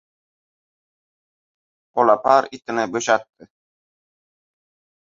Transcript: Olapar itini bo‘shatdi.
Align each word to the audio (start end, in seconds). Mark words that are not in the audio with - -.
Olapar 2.05 2.49
itini 2.61 2.87
bo‘shatdi. 2.97 3.51